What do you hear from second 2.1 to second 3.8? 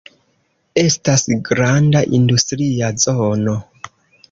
industria zono.